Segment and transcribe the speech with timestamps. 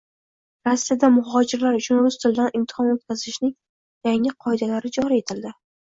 [0.67, 3.57] Rossiyada muhojirlar uchun rus tilidan imtihon o‘tkazishning
[4.13, 5.59] yangi qoidalari joriy etildi